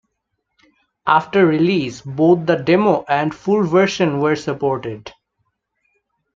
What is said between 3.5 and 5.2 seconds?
version were supported.